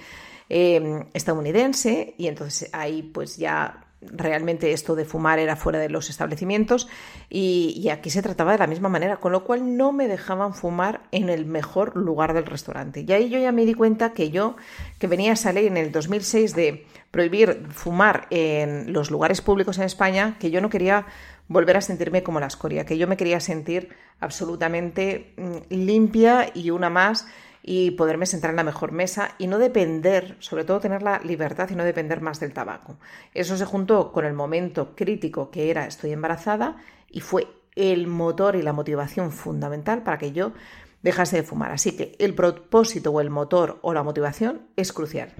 eh, 0.49 1.05
estadounidense 1.13 2.15
y 2.17 2.27
entonces 2.27 2.69
ahí 2.73 3.01
pues 3.01 3.37
ya 3.37 3.86
realmente 4.01 4.73
esto 4.73 4.95
de 4.95 5.05
fumar 5.05 5.39
era 5.39 5.55
fuera 5.55 5.79
de 5.79 5.89
los 5.89 6.09
establecimientos 6.09 6.87
y, 7.29 7.89
aquí 7.89 8.09
se 8.09 8.21
trataba 8.21 8.51
de 8.51 8.59
la 8.59 8.67
misma 8.67 8.89
manera, 8.89 9.17
con 9.17 9.31
lo 9.31 9.43
cual 9.43 9.75
no 9.75 9.91
me 9.91 10.07
dejaban 10.07 10.53
fumar 10.53 11.01
en 11.11 11.29
el 11.29 11.45
mejor 11.45 11.95
lugar 11.95 12.33
del 12.33 12.45
restaurante. 12.45 13.05
Y 13.07 13.11
ahí 13.11 13.29
yo 13.29 13.39
ya 13.39 13.51
me 13.51 13.65
di 13.65 13.73
cuenta 13.73 14.13
que 14.13 14.29
yo, 14.29 14.55
que 14.99 15.07
venía 15.07 15.33
esa 15.33 15.51
ley 15.51 15.67
en 15.67 15.77
el 15.77 15.91
2006 15.91 16.55
de 16.55 16.85
prohibir 17.11 17.65
fumar 17.71 18.27
en 18.29 18.93
los 18.93 19.09
lugares 19.09 19.41
públicos 19.41 19.77
en 19.77 19.85
España, 19.85 20.37
que 20.39 20.51
yo 20.51 20.61
no 20.61 20.69
quería 20.69 21.07
volver 21.47 21.77
a 21.77 21.81
sentirme 21.81 22.23
como 22.23 22.39
la 22.39 22.47
escoria, 22.47 22.85
que 22.85 22.97
yo 22.97 23.07
me 23.07 23.17
quería 23.17 23.39
sentir 23.39 23.89
absolutamente 24.19 25.33
mm, 25.37 25.73
limpia 25.73 26.51
y 26.53 26.69
una 26.71 26.89
más 26.89 27.25
y 27.69 27.91
poderme 27.91 28.25
sentar 28.25 28.51
en 28.51 28.55
la 28.55 28.63
mejor 28.63 28.93
mesa 28.93 29.35
y 29.37 29.47
no 29.47 29.57
depender, 29.57 30.37
sobre 30.39 30.63
todo 30.63 30.79
tener 30.79 31.03
la 31.03 31.19
libertad 31.19 31.69
y 31.69 31.75
no 31.75 31.83
depender 31.83 32.21
más 32.21 32.39
del 32.39 32.53
tabaco. 32.53 32.97
Eso 33.33 33.57
se 33.57 33.65
juntó 33.65 34.13
con 34.13 34.23
el 34.23 34.31
momento 34.31 34.95
crítico 34.95 35.51
que 35.51 35.69
era 35.69 35.85
estoy 35.85 36.13
embarazada 36.13 36.77
y 37.11 37.19
fue 37.19 37.45
el 37.75 38.07
motor 38.07 38.55
y 38.55 38.61
la 38.61 38.71
motivación 38.71 39.33
fundamental 39.33 40.03
para 40.03 40.17
que 40.17 40.31
yo 40.31 40.53
dejase 41.01 41.35
de 41.35 41.43
fumar. 41.43 41.73
Así 41.73 41.97
que 41.97 42.15
el 42.19 42.33
propósito 42.35 43.11
o 43.11 43.19
el 43.19 43.29
motor 43.29 43.79
o 43.81 43.93
la 43.93 44.01
motivación 44.01 44.69
es 44.77 44.93
crucial. 44.93 45.33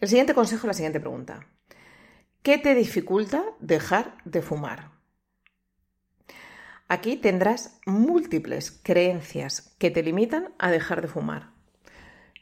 El 0.00 0.08
siguiente 0.08 0.32
consejo 0.32 0.68
la 0.68 0.74
siguiente 0.74 1.00
pregunta. 1.00 1.48
¿Qué 2.42 2.56
te 2.56 2.76
dificulta 2.76 3.42
dejar 3.58 4.16
de 4.24 4.42
fumar? 4.42 4.97
Aquí 6.88 7.16
tendrás 7.16 7.78
múltiples 7.84 8.80
creencias 8.82 9.74
que 9.78 9.90
te 9.90 10.02
limitan 10.02 10.54
a 10.58 10.70
dejar 10.70 11.02
de 11.02 11.08
fumar. 11.08 11.50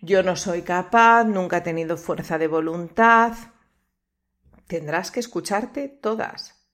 Yo 0.01 0.23
no 0.23 0.37
soy 0.37 0.63
capaz, 0.63 1.25
nunca 1.25 1.59
he 1.59 1.61
tenido 1.63 1.97
fuerza 1.97 2.39
de 2.39 2.47
voluntad. 2.47 3.33
Tendrás 4.69 5.11
que 5.11 5.19
escucharte 5.19 5.89
todas. 5.89 6.65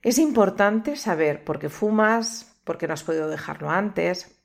Es 0.00 0.18
importante 0.18 0.96
saber 0.96 1.44
por 1.44 1.58
qué 1.58 1.68
fumas, 1.68 2.56
por 2.64 2.78
qué 2.78 2.88
no 2.88 2.94
has 2.94 3.02
podido 3.02 3.28
dejarlo 3.28 3.68
antes, 3.68 4.40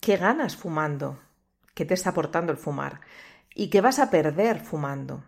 qué 0.00 0.16
ganas 0.16 0.56
fumando, 0.56 1.18
qué 1.74 1.84
te 1.84 1.94
está 1.94 2.10
aportando 2.10 2.52
el 2.52 2.58
fumar 2.58 3.00
y 3.52 3.68
qué 3.68 3.80
vas 3.80 3.98
a 3.98 4.10
perder 4.10 4.60
fumando. 4.60 5.24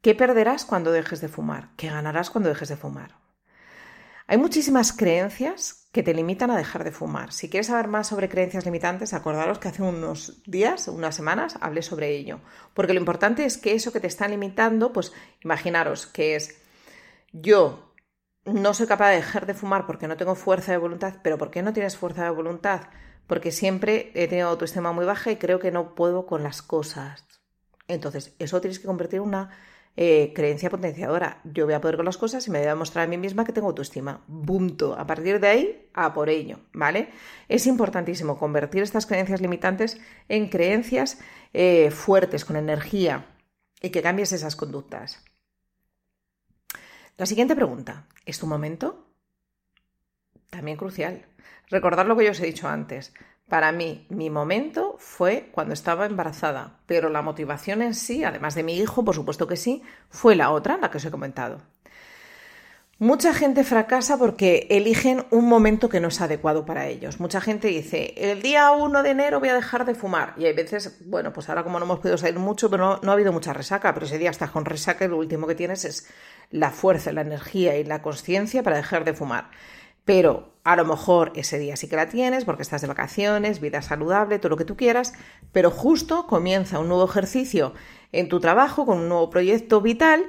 ¿Qué 0.00 0.14
perderás 0.14 0.64
cuando 0.64 0.90
dejes 0.90 1.20
de 1.20 1.28
fumar? 1.28 1.70
¿Qué 1.76 1.88
ganarás 1.88 2.30
cuando 2.30 2.48
dejes 2.48 2.70
de 2.70 2.76
fumar? 2.76 3.21
Hay 4.32 4.38
muchísimas 4.38 4.94
creencias 4.94 5.90
que 5.92 6.02
te 6.02 6.14
limitan 6.14 6.50
a 6.50 6.56
dejar 6.56 6.84
de 6.84 6.90
fumar. 6.90 7.34
Si 7.34 7.50
quieres 7.50 7.66
saber 7.66 7.86
más 7.86 8.06
sobre 8.06 8.30
creencias 8.30 8.64
limitantes, 8.64 9.12
acordaros 9.12 9.58
que 9.58 9.68
hace 9.68 9.82
unos 9.82 10.42
días, 10.46 10.88
unas 10.88 11.14
semanas, 11.14 11.58
hablé 11.60 11.82
sobre 11.82 12.16
ello. 12.16 12.40
Porque 12.72 12.94
lo 12.94 13.00
importante 13.00 13.44
es 13.44 13.58
que 13.58 13.74
eso 13.74 13.92
que 13.92 14.00
te 14.00 14.06
está 14.06 14.26
limitando, 14.28 14.90
pues 14.90 15.12
imaginaros 15.44 16.06
que 16.06 16.34
es 16.34 16.56
yo 17.34 17.92
no 18.46 18.72
soy 18.72 18.86
capaz 18.86 19.10
de 19.10 19.16
dejar 19.16 19.44
de 19.44 19.52
fumar 19.52 19.84
porque 19.84 20.08
no 20.08 20.16
tengo 20.16 20.34
fuerza 20.34 20.72
de 20.72 20.78
voluntad, 20.78 21.16
pero 21.22 21.36
¿por 21.36 21.50
qué 21.50 21.60
no 21.60 21.74
tienes 21.74 21.98
fuerza 21.98 22.24
de 22.24 22.30
voluntad? 22.30 22.88
Porque 23.26 23.52
siempre 23.52 24.12
he 24.14 24.28
tenido 24.28 24.48
autoestima 24.48 24.92
muy 24.92 25.04
baja 25.04 25.30
y 25.30 25.36
creo 25.36 25.58
que 25.58 25.72
no 25.72 25.94
puedo 25.94 26.24
con 26.24 26.42
las 26.42 26.62
cosas. 26.62 27.26
Entonces, 27.86 28.34
eso 28.38 28.62
tienes 28.62 28.78
que 28.78 28.86
convertir 28.86 29.18
en 29.18 29.26
una 29.26 29.50
eh, 29.96 30.32
creencia 30.34 30.70
potenciadora. 30.70 31.40
Yo 31.44 31.66
voy 31.66 31.74
a 31.74 31.80
poder 31.80 31.96
con 31.96 32.06
las 32.06 32.16
cosas 32.16 32.46
y 32.46 32.50
me 32.50 32.58
voy 32.58 32.66
a 32.66 32.70
demostrar 32.70 33.04
a 33.04 33.08
mí 33.08 33.18
misma 33.18 33.44
que 33.44 33.52
tengo 33.52 33.68
autoestima. 33.68 34.24
Punto. 34.46 34.98
A 34.98 35.06
partir 35.06 35.40
de 35.40 35.48
ahí, 35.48 35.88
a 35.92 36.14
por 36.14 36.28
ello, 36.30 36.60
¿vale? 36.72 37.10
Es 37.48 37.66
importantísimo 37.66 38.38
convertir 38.38 38.82
estas 38.82 39.06
creencias 39.06 39.40
limitantes 39.40 40.00
en 40.28 40.48
creencias 40.48 41.18
eh, 41.52 41.90
fuertes, 41.90 42.44
con 42.44 42.56
energía, 42.56 43.26
y 43.82 43.90
que 43.90 44.02
cambies 44.02 44.32
esas 44.32 44.56
conductas. 44.56 45.22
La 47.18 47.26
siguiente 47.26 47.54
pregunta, 47.54 48.06
¿es 48.24 48.38
tu 48.38 48.46
momento? 48.46 49.06
También 50.48 50.76
crucial. 50.76 51.26
Recordar 51.68 52.06
lo 52.06 52.16
que 52.16 52.24
yo 52.24 52.30
os 52.30 52.40
he 52.40 52.46
dicho 52.46 52.68
antes. 52.68 53.12
Para 53.52 53.70
mí, 53.70 54.06
mi 54.08 54.30
momento 54.30 54.96
fue 54.98 55.50
cuando 55.52 55.74
estaba 55.74 56.06
embarazada, 56.06 56.78
pero 56.86 57.10
la 57.10 57.20
motivación 57.20 57.82
en 57.82 57.92
sí, 57.92 58.24
además 58.24 58.54
de 58.54 58.62
mi 58.62 58.78
hijo, 58.78 59.04
por 59.04 59.14
supuesto 59.14 59.46
que 59.46 59.58
sí, 59.58 59.82
fue 60.08 60.36
la 60.36 60.50
otra, 60.50 60.78
la 60.78 60.90
que 60.90 60.96
os 60.96 61.04
he 61.04 61.10
comentado. 61.10 61.60
Mucha 62.98 63.34
gente 63.34 63.62
fracasa 63.62 64.16
porque 64.16 64.68
eligen 64.70 65.26
un 65.30 65.50
momento 65.50 65.90
que 65.90 66.00
no 66.00 66.08
es 66.08 66.22
adecuado 66.22 66.64
para 66.64 66.86
ellos. 66.86 67.20
Mucha 67.20 67.42
gente 67.42 67.68
dice, 67.68 68.14
el 68.16 68.40
día 68.40 68.70
1 68.70 69.02
de 69.02 69.10
enero 69.10 69.38
voy 69.38 69.50
a 69.50 69.54
dejar 69.54 69.84
de 69.84 69.94
fumar. 69.94 70.32
Y 70.38 70.46
hay 70.46 70.54
veces, 70.54 71.02
bueno, 71.04 71.34
pues 71.34 71.50
ahora 71.50 71.62
como 71.62 71.78
no 71.78 71.84
hemos 71.84 71.98
podido 71.98 72.16
salir 72.16 72.38
mucho, 72.38 72.70
pero 72.70 72.82
no, 72.82 73.00
no 73.02 73.10
ha 73.10 73.14
habido 73.14 73.34
mucha 73.34 73.52
resaca, 73.52 73.92
pero 73.92 74.06
ese 74.06 74.16
día 74.16 74.30
estás 74.30 74.50
con 74.50 74.64
resaca 74.64 75.04
y 75.04 75.08
lo 75.08 75.18
último 75.18 75.46
que 75.46 75.54
tienes 75.54 75.84
es 75.84 76.08
la 76.50 76.70
fuerza, 76.70 77.12
la 77.12 77.20
energía 77.20 77.76
y 77.76 77.84
la 77.84 78.00
conciencia 78.00 78.62
para 78.62 78.76
dejar 78.76 79.04
de 79.04 79.12
fumar 79.12 79.50
pero 80.04 80.52
a 80.64 80.76
lo 80.76 80.84
mejor 80.84 81.32
ese 81.34 81.58
día 81.58 81.76
sí 81.76 81.88
que 81.88 81.96
la 81.96 82.08
tienes 82.08 82.44
porque 82.44 82.62
estás 82.62 82.82
de 82.82 82.88
vacaciones, 82.88 83.60
vida 83.60 83.82
saludable, 83.82 84.38
todo 84.38 84.50
lo 84.50 84.56
que 84.56 84.64
tú 84.64 84.76
quieras, 84.76 85.12
pero 85.52 85.70
justo 85.70 86.26
comienza 86.26 86.78
un 86.78 86.88
nuevo 86.88 87.04
ejercicio 87.04 87.74
en 88.12 88.28
tu 88.28 88.40
trabajo 88.40 88.86
con 88.86 88.98
un 88.98 89.08
nuevo 89.08 89.30
proyecto 89.30 89.80
vital 89.80 90.26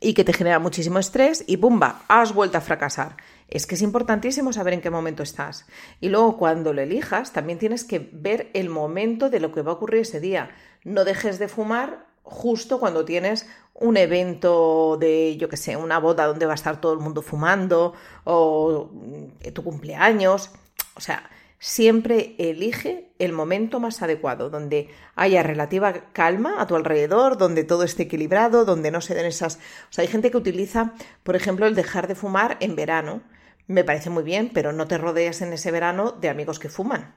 y 0.00 0.14
que 0.14 0.24
te 0.24 0.32
genera 0.32 0.58
muchísimo 0.58 0.98
estrés 0.98 1.44
y 1.46 1.56
¡pumba! 1.56 2.02
Has 2.08 2.34
vuelto 2.34 2.58
a 2.58 2.62
fracasar. 2.62 3.16
Es 3.48 3.66
que 3.66 3.74
es 3.74 3.82
importantísimo 3.82 4.52
saber 4.52 4.74
en 4.74 4.80
qué 4.80 4.90
momento 4.90 5.22
estás. 5.22 5.66
Y 6.00 6.08
luego 6.08 6.36
cuando 6.36 6.72
lo 6.72 6.82
elijas, 6.82 7.32
también 7.32 7.58
tienes 7.58 7.84
que 7.84 8.10
ver 8.12 8.50
el 8.54 8.68
momento 8.68 9.30
de 9.30 9.40
lo 9.40 9.52
que 9.52 9.62
va 9.62 9.72
a 9.72 9.74
ocurrir 9.74 10.02
ese 10.02 10.20
día. 10.20 10.50
No 10.82 11.04
dejes 11.04 11.38
de 11.38 11.48
fumar 11.48 12.03
justo 12.24 12.80
cuando 12.80 13.04
tienes 13.04 13.46
un 13.74 13.96
evento 13.96 14.96
de, 14.98 15.36
yo 15.36 15.48
que 15.48 15.56
sé, 15.56 15.76
una 15.76 15.98
boda 15.98 16.26
donde 16.26 16.46
va 16.46 16.52
a 16.52 16.56
estar 16.56 16.80
todo 16.80 16.94
el 16.94 17.00
mundo 17.00 17.22
fumando 17.22 17.94
o 18.24 18.90
mm, 18.92 19.52
tu 19.52 19.62
cumpleaños. 19.62 20.50
O 20.96 21.00
sea, 21.00 21.28
siempre 21.58 22.34
elige 22.38 23.12
el 23.18 23.32
momento 23.32 23.80
más 23.80 24.00
adecuado, 24.02 24.48
donde 24.48 24.88
haya 25.16 25.42
relativa 25.42 26.12
calma 26.12 26.60
a 26.60 26.66
tu 26.66 26.76
alrededor, 26.76 27.36
donde 27.36 27.64
todo 27.64 27.82
esté 27.82 28.04
equilibrado, 28.04 28.64
donde 28.64 28.90
no 28.90 29.00
se 29.00 29.14
den 29.14 29.26
esas... 29.26 29.56
O 29.90 29.92
sea, 29.92 30.02
hay 30.02 30.08
gente 30.08 30.30
que 30.30 30.36
utiliza, 30.36 30.94
por 31.22 31.36
ejemplo, 31.36 31.66
el 31.66 31.74
dejar 31.74 32.06
de 32.06 32.14
fumar 32.14 32.56
en 32.60 32.76
verano. 32.76 33.22
Me 33.66 33.84
parece 33.84 34.10
muy 34.10 34.22
bien, 34.22 34.50
pero 34.54 34.72
no 34.72 34.86
te 34.86 34.98
rodeas 34.98 35.42
en 35.42 35.52
ese 35.52 35.70
verano 35.70 36.12
de 36.12 36.28
amigos 36.28 36.58
que 36.58 36.68
fuman. 36.68 37.16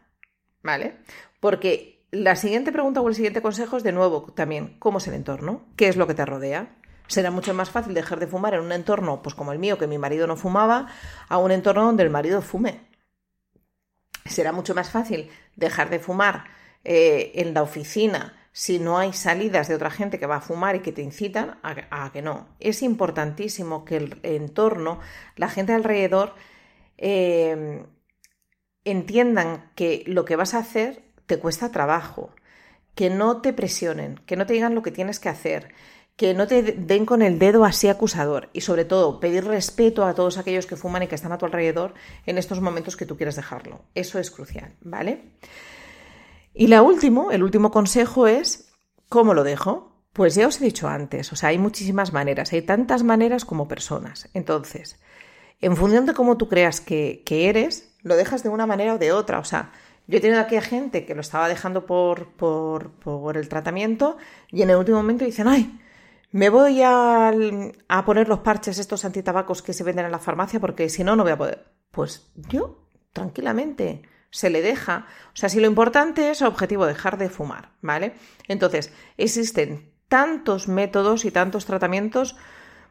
¿Vale? 0.64 0.98
Porque 1.40 1.97
la 2.12 2.36
siguiente 2.36 2.72
pregunta 2.72 3.02
o 3.02 3.10
el 3.10 3.16
siguiente 3.16 3.42
consejo 3.42 3.78
es 3.78 3.84
de 3.84 3.92
nuevo 3.92 4.32
también, 4.34 4.78
¿cómo 4.80 5.00
es 5.00 5.08
el 5.08 5.14
entorno? 5.14 5.66
¿Qué 5.76 5.88
es 5.88 5.98
lo 5.98 6.08
que 6.08 6.14
te 6.14 6.26
rodea? 6.26 6.76
Será 7.08 7.32
mucho 7.32 7.54
más 7.54 7.70
fácil 7.70 7.94
dejar 7.94 8.20
de 8.20 8.28
fumar 8.28 8.54
en 8.54 8.62
un 8.62 8.72
entorno, 8.72 9.22
pues 9.22 9.36
como 9.36 9.52
el 9.52 9.60
mío, 9.60 9.78
que 9.78 9.88
mi 9.88 9.98
marido 9.98 10.28
no 10.28 10.36
fumaba, 10.36 10.88
a 11.28 11.38
un 11.38 11.52
entorno 11.52 11.86
donde 11.86 12.04
el 12.04 12.10
marido 12.10 12.42
fume. 12.42 12.82
Será 14.26 14.52
mucho 14.52 14.76
más 14.76 14.90
fácil 14.90 15.30
dejar 15.56 15.90
de 15.90 16.00
fumar 16.00 16.46
eh, 16.84 17.32
en 17.36 17.54
la 17.54 17.64
oficina 17.64 18.34
si 18.52 18.80
no 18.80 18.98
hay 18.98 19.14
salidas 19.14 19.68
de 19.68 19.76
otra 19.76 19.92
gente 19.92 20.20
que 20.20 20.26
va 20.26 20.38
a 20.38 20.42
fumar 20.42 20.76
y 20.76 20.80
que 20.80 20.92
te 20.92 21.02
incitan 21.02 21.60
a, 21.62 22.12
que 22.12 22.22
no. 22.22 22.48
Es 22.60 22.82
importantísimo 22.82 23.86
que 23.86 23.98
el 23.98 24.20
entorno, 24.24 25.00
la 25.36 25.48
gente 25.48 25.74
alrededor, 25.74 26.34
eh, 26.98 27.86
entiendan 28.84 29.72
que 29.76 30.04
lo 30.08 30.26
que 30.26 30.36
vas 30.36 30.54
a 30.56 30.60
hacer 30.60 31.07
te 31.28 31.38
cuesta 31.38 31.72
trabajo, 31.72 32.32
que 32.96 33.10
no 33.12 33.42
te 33.42 33.54
presionen, 33.54 34.20
que 34.26 34.36
no 34.36 34.46
te 34.46 34.54
digan 34.54 34.74
lo 34.74 34.82
que 34.82 34.92
tienes 34.92 35.20
que 35.20 35.30
hacer, 35.30 35.70
que 36.16 36.34
no 36.34 36.48
te 36.48 36.64
den 36.64 37.06
con 37.06 37.22
el 37.22 37.38
dedo 37.38 37.64
así 37.64 37.88
acusador 37.88 38.50
y 38.54 38.62
sobre 38.62 38.86
todo 38.86 39.20
pedir 39.20 39.46
respeto 39.46 40.04
a 40.04 40.16
todos 40.16 40.40
aquellos 40.40 40.66
que 40.66 40.76
fuman 40.76 41.04
y 41.04 41.08
que 41.08 41.14
están 41.14 41.32
a 41.32 41.38
tu 41.38 41.46
alrededor 41.46 41.94
en 42.26 42.40
estos 42.40 42.60
momentos 42.60 42.98
que 42.98 43.06
tú 43.06 43.16
quieres 43.16 43.36
dejarlo. 43.36 43.82
Eso 43.94 44.18
es 44.18 44.32
crucial, 44.32 44.74
¿vale? 44.82 45.34
Y 46.56 46.68
la 46.68 46.82
último, 46.82 47.32
el 47.32 47.44
último 47.44 47.70
consejo 47.70 48.26
es 48.26 48.74
¿cómo 49.10 49.36
lo 49.36 49.44
dejo? 49.44 49.96
Pues 50.12 50.34
ya 50.34 50.48
os 50.48 50.60
he 50.60 50.66
dicho 50.66 50.88
antes, 50.88 51.32
o 51.32 51.36
sea, 51.36 51.50
hay 51.50 51.60
muchísimas 51.60 52.12
maneras, 52.12 52.52
hay 52.52 52.64
tantas 52.64 53.04
maneras 53.04 53.46
como 53.46 53.68
personas. 53.68 54.30
Entonces, 54.34 55.00
en 55.60 55.78
función 55.78 56.08
de 56.08 56.16
cómo 56.16 56.38
tú 56.38 56.50
creas 56.50 56.82
que, 56.82 57.22
que 57.24 57.50
eres, 57.50 57.96
lo 58.02 58.16
dejas 58.16 58.42
de 58.42 58.50
una 58.50 58.66
manera 58.66 58.96
o 58.96 58.98
de 58.98 59.12
otra. 59.12 59.38
O 59.38 59.44
sea, 59.44 59.72
yo 60.08 60.18
he 60.18 60.22
tenido 60.22 60.40
aquí 60.40 60.56
a 60.56 60.62
gente 60.62 61.06
que 61.06 61.16
lo 61.16 61.22
estaba 61.22 61.50
dejando 61.50 61.86
por, 61.86 62.30
por, 62.34 62.92
por 62.92 63.38
el 63.38 63.50
tratamiento 63.50 64.18
y 64.50 64.62
en 64.62 64.70
el 64.70 64.78
último 64.78 64.98
momento 64.98 65.26
dicen, 65.26 65.48
ay, 65.48 65.80
me 66.32 66.50
voy 66.50 66.82
a, 66.82 67.32
a 67.88 68.06
poner 68.06 68.28
los 68.28 68.40
parches 68.40 68.80
estos 68.80 69.06
antitabacos 69.06 69.62
que 69.62 69.74
se 69.74 69.84
venden 69.84 70.06
en 70.06 70.12
la 70.12 70.20
farmacia 70.20 70.60
porque 70.60 70.90
si 70.90 71.04
no, 71.04 71.16
no 71.16 71.24
voy 71.24 71.34
a 71.34 71.38
poder. 71.38 71.66
Pues 71.92 72.32
yo, 72.36 72.88
tranquilamente, 73.12 74.04
se 74.30 74.50
le 74.50 74.62
deja. 74.62 75.08
O 75.34 75.36
sea, 75.36 75.50
si 75.50 75.60
lo 75.60 75.68
importante 75.68 76.30
es 76.30 76.42
objetivo 76.42 76.86
dejar 76.86 77.18
de 77.18 77.30
fumar, 77.30 77.72
¿vale? 77.82 78.14
Entonces, 78.48 78.92
existen 79.18 79.92
tantos 80.08 80.68
métodos 80.68 81.26
y 81.26 81.32
tantos 81.32 81.66
tratamientos 81.66 82.36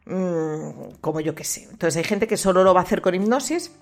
mmm, 0.07 0.97
como 1.01 1.21
yo 1.21 1.35
que 1.35 1.45
sé. 1.45 1.65
Entonces, 1.71 1.97
hay 1.97 2.05
gente 2.05 2.27
que 2.27 2.37
solo 2.37 2.65
lo 2.65 2.75
va 2.75 2.81
a 2.81 2.85
hacer 2.85 3.01
con 3.01 3.15
hipnosis, 3.15 3.75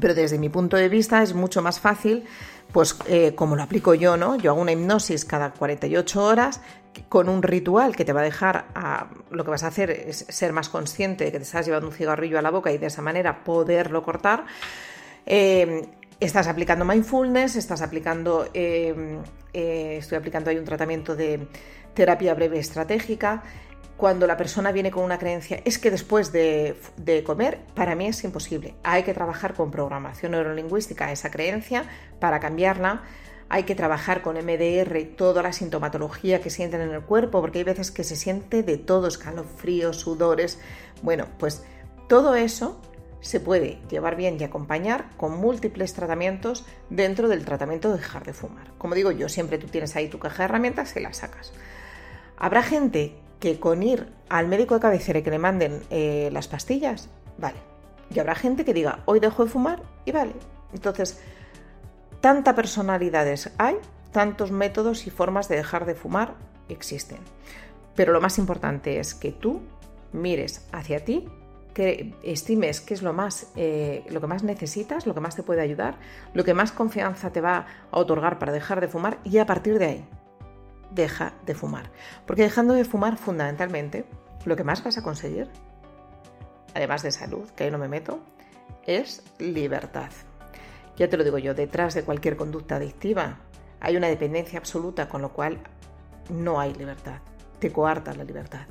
pero 0.00 0.14
desde 0.14 0.38
mi 0.38 0.48
punto 0.48 0.76
de 0.76 0.88
vista 0.88 1.22
es 1.22 1.34
mucho 1.34 1.62
más 1.62 1.80
fácil, 1.80 2.24
pues 2.72 2.96
eh, 3.06 3.34
como 3.34 3.56
lo 3.56 3.62
aplico 3.62 3.94
yo, 3.94 4.16
¿no? 4.16 4.36
Yo 4.36 4.52
hago 4.52 4.60
una 4.60 4.72
hipnosis 4.72 5.24
cada 5.24 5.50
48 5.50 6.22
horas 6.22 6.60
con 7.08 7.28
un 7.28 7.42
ritual 7.42 7.96
que 7.96 8.04
te 8.04 8.12
va 8.12 8.20
a 8.20 8.24
dejar 8.24 8.66
a, 8.74 9.08
lo 9.30 9.44
que 9.44 9.50
vas 9.50 9.62
a 9.62 9.68
hacer 9.68 9.90
es 9.90 10.26
ser 10.28 10.52
más 10.52 10.68
consciente 10.68 11.24
de 11.24 11.32
que 11.32 11.38
te 11.38 11.44
estás 11.44 11.66
llevando 11.66 11.88
un 11.88 11.94
cigarrillo 11.94 12.38
a 12.38 12.42
la 12.42 12.50
boca 12.50 12.70
y 12.72 12.78
de 12.78 12.86
esa 12.86 13.02
manera 13.02 13.44
poderlo 13.44 14.02
cortar. 14.02 14.44
Eh, 15.26 15.88
estás 16.20 16.46
aplicando 16.48 16.84
mindfulness, 16.84 17.56
estás 17.56 17.82
aplicando, 17.82 18.48
eh, 18.54 19.18
eh, 19.52 19.96
estoy 19.98 20.18
aplicando 20.18 20.50
ahí 20.50 20.58
un 20.58 20.64
tratamiento 20.64 21.16
de 21.16 21.46
terapia 21.94 22.34
breve 22.34 22.58
estratégica. 22.58 23.42
Cuando 24.02 24.26
la 24.26 24.36
persona 24.36 24.72
viene 24.72 24.90
con 24.90 25.04
una 25.04 25.16
creencia, 25.16 25.62
es 25.64 25.78
que 25.78 25.88
después 25.88 26.32
de, 26.32 26.74
comer, 27.24 27.60
para 27.72 27.94
mí 27.94 28.08
es 28.08 28.24
imposible. 28.24 28.74
Hay 28.82 29.04
que 29.04 29.14
trabajar 29.14 29.54
con 29.54 29.70
programación 29.70 30.32
neurolingüística 30.32 31.12
esa 31.12 31.30
creencia 31.30 31.84
para 32.18 32.40
cambiarla 32.40 33.02
hay 33.48 33.62
que 33.62 33.76
trabajar 33.76 34.22
con 34.22 34.34
MDR 34.34 35.04
toda 35.16 35.44
la 35.44 35.52
sintomatología 35.52 36.40
que 36.40 36.50
sienten 36.50 36.80
en 36.80 36.90
el 36.90 37.02
cuerpo, 37.02 37.40
porque 37.40 37.58
hay 37.58 37.64
veces 37.64 37.92
que 37.92 38.02
se 38.02 38.16
siente 38.16 38.64
de 38.64 38.76
todo, 38.76 39.06
escalofríos, 39.06 40.00
sudores. 40.00 40.58
Bueno, 41.02 41.28
pues 41.38 41.62
todo 42.08 42.34
eso 42.34 42.80
se 43.20 43.38
puede 43.38 43.78
llevar 43.88 44.16
bien 44.16 44.36
y 44.40 44.42
acompañar 44.42 45.10
con 45.16 45.36
múltiples 45.36 45.94
tratamientos 45.94 46.64
dentro 46.90 47.28
del 47.28 47.44
tratamiento 47.44 47.90
de 47.90 47.98
dejar 47.98 48.24
de 48.24 48.32
fumar. 48.32 48.72
Como 48.78 48.96
digo 48.96 49.12
yo, 49.12 49.28
siempre 49.28 49.58
tú 49.58 49.68
tienes 49.68 49.94
ahí 49.94 50.08
tu 50.08 50.18
caja 50.18 50.38
de 50.38 50.44
herramientas 50.46 50.96
y 50.96 51.00
la 51.00 51.12
sacas. 51.12 51.52
Habrá 52.36 52.64
gente 52.64 53.21
que 53.42 53.58
con 53.58 53.82
ir 53.82 54.06
al 54.28 54.46
médico 54.46 54.76
de 54.76 54.80
cabecera 54.80 55.18
y 55.18 55.22
que 55.22 55.32
le 55.32 55.40
manden 55.40 55.82
eh, 55.90 56.30
las 56.32 56.46
pastillas, 56.46 57.08
vale. 57.38 57.58
Y 58.14 58.20
habrá 58.20 58.36
gente 58.36 58.64
que 58.64 58.72
diga, 58.72 59.00
hoy 59.04 59.18
dejo 59.18 59.44
de 59.44 59.50
fumar 59.50 59.82
y 60.04 60.12
vale. 60.12 60.34
Entonces, 60.72 61.20
tanta 62.20 62.54
personalidades 62.54 63.50
hay, 63.58 63.78
tantos 64.12 64.52
métodos 64.52 65.08
y 65.08 65.10
formas 65.10 65.48
de 65.48 65.56
dejar 65.56 65.86
de 65.86 65.96
fumar 65.96 66.34
existen. 66.68 67.18
Pero 67.96 68.12
lo 68.12 68.20
más 68.20 68.38
importante 68.38 69.00
es 69.00 69.12
que 69.12 69.32
tú 69.32 69.60
mires 70.12 70.68
hacia 70.70 71.04
ti, 71.04 71.28
que 71.74 72.14
estimes 72.22 72.80
qué 72.80 72.94
es 72.94 73.02
lo, 73.02 73.12
más, 73.12 73.48
eh, 73.56 74.04
lo 74.08 74.20
que 74.20 74.28
más 74.28 74.44
necesitas, 74.44 75.04
lo 75.04 75.14
que 75.14 75.20
más 75.20 75.34
te 75.34 75.42
puede 75.42 75.62
ayudar, 75.62 75.96
lo 76.32 76.44
que 76.44 76.54
más 76.54 76.70
confianza 76.70 77.32
te 77.32 77.40
va 77.40 77.66
a 77.90 77.98
otorgar 77.98 78.38
para 78.38 78.52
dejar 78.52 78.80
de 78.80 78.86
fumar 78.86 79.18
y 79.24 79.38
a 79.38 79.46
partir 79.46 79.80
de 79.80 79.86
ahí, 79.86 80.04
deja 80.94 81.34
de 81.46 81.54
fumar. 81.54 81.90
Porque 82.26 82.42
dejando 82.42 82.74
de 82.74 82.84
fumar 82.84 83.16
fundamentalmente, 83.16 84.04
lo 84.44 84.56
que 84.56 84.64
más 84.64 84.82
vas 84.82 84.98
a 84.98 85.02
conseguir, 85.02 85.48
además 86.74 87.02
de 87.02 87.12
salud, 87.12 87.48
que 87.50 87.64
ahí 87.64 87.70
no 87.70 87.78
me 87.78 87.88
meto, 87.88 88.20
es 88.86 89.22
libertad. 89.38 90.10
Ya 90.96 91.08
te 91.08 91.16
lo 91.16 91.24
digo 91.24 91.38
yo, 91.38 91.54
detrás 91.54 91.94
de 91.94 92.04
cualquier 92.04 92.36
conducta 92.36 92.76
adictiva 92.76 93.38
hay 93.80 93.96
una 93.96 94.08
dependencia 94.08 94.58
absoluta, 94.58 95.08
con 95.08 95.22
lo 95.22 95.32
cual 95.32 95.58
no 96.30 96.60
hay 96.60 96.74
libertad. 96.74 97.18
Te 97.58 97.72
coarta 97.72 98.14
la 98.14 98.24
libertad. 98.24 98.66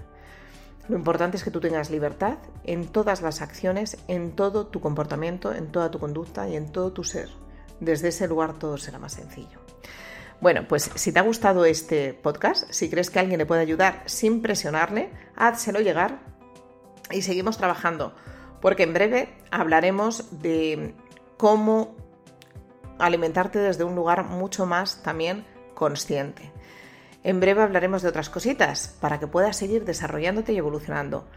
Lo 0.87 0.97
importante 0.97 1.37
es 1.37 1.43
que 1.43 1.51
tú 1.51 1.59
tengas 1.59 1.89
libertad 1.89 2.37
en 2.63 2.87
todas 2.87 3.21
las 3.21 3.41
acciones, 3.41 3.97
en 4.07 4.31
todo 4.31 4.67
tu 4.67 4.81
comportamiento, 4.81 5.53
en 5.53 5.71
toda 5.71 5.91
tu 5.91 5.99
conducta 5.99 6.47
y 6.49 6.55
en 6.55 6.71
todo 6.71 6.91
tu 6.91 7.03
ser. 7.03 7.29
Desde 7.79 8.09
ese 8.09 8.27
lugar 8.27 8.53
todo 8.53 8.77
será 8.77 8.99
más 8.99 9.13
sencillo. 9.13 9.59
Bueno, 10.41 10.67
pues 10.67 10.89
si 10.95 11.11
te 11.11 11.19
ha 11.19 11.21
gustado 11.21 11.65
este 11.65 12.15
podcast, 12.15 12.63
si 12.71 12.89
crees 12.89 13.11
que 13.11 13.19
alguien 13.19 13.37
le 13.37 13.45
puede 13.45 13.61
ayudar 13.61 14.01
sin 14.07 14.41
presionarle, 14.41 15.11
házselo 15.35 15.81
llegar 15.81 16.19
y 17.11 17.21
seguimos 17.21 17.57
trabajando, 17.57 18.15
porque 18.59 18.81
en 18.81 18.93
breve 18.93 19.29
hablaremos 19.51 20.41
de 20.41 20.95
cómo 21.37 21.95
alimentarte 22.97 23.59
desde 23.59 23.83
un 23.83 23.93
lugar 23.93 24.23
mucho 24.23 24.65
más 24.65 25.03
también 25.03 25.45
consciente. 25.75 26.51
En 27.23 27.39
breve 27.39 27.61
hablaremos 27.61 28.01
de 28.01 28.09
otras 28.09 28.31
cositas 28.31 28.97
para 28.99 29.19
que 29.19 29.27
puedas 29.27 29.57
seguir 29.57 29.85
desarrollándote 29.85 30.53
y 30.53 30.57
evolucionando. 30.57 31.27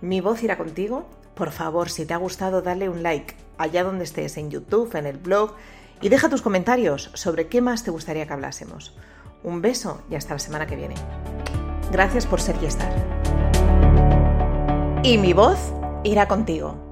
Mi 0.00 0.20
voz 0.20 0.44
irá 0.44 0.56
contigo. 0.56 1.10
Por 1.34 1.50
favor, 1.50 1.90
si 1.90 2.06
te 2.06 2.14
ha 2.14 2.18
gustado, 2.18 2.62
dale 2.62 2.88
un 2.88 3.02
like 3.02 3.34
allá 3.58 3.82
donde 3.82 4.04
estés, 4.04 4.36
en 4.36 4.52
YouTube, 4.52 4.94
en 4.94 5.06
el 5.06 5.18
blog, 5.18 5.56
y 6.04 6.10
deja 6.10 6.28
tus 6.28 6.42
comentarios 6.42 7.10
sobre 7.14 7.48
qué 7.48 7.62
más 7.62 7.82
te 7.82 7.90
gustaría 7.90 8.26
que 8.26 8.32
hablásemos. 8.34 8.92
Un 9.42 9.62
beso 9.62 10.02
y 10.10 10.16
hasta 10.16 10.34
la 10.34 10.38
semana 10.38 10.66
que 10.66 10.76
viene. 10.76 10.96
Gracias 11.90 12.26
por 12.26 12.42
ser 12.42 12.56
y 12.60 12.66
estar. 12.66 12.92
Y 15.02 15.16
mi 15.16 15.32
voz 15.32 15.72
irá 16.04 16.28
contigo. 16.28 16.83